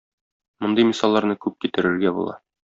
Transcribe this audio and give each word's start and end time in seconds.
Мондый 0.65 0.87
мисалларны 0.87 1.37
күп 1.45 1.61
китерергә 1.67 2.17
була. 2.21 2.39